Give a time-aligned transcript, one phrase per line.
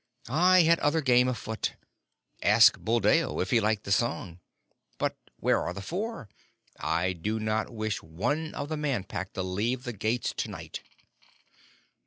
[0.29, 1.75] "I had other game afoot.
[2.41, 4.39] Ask Buldeo if he liked the song.
[4.97, 6.27] But where are the Four?
[6.79, 10.81] I do not wish one of the Man Pack to leave the gates to night."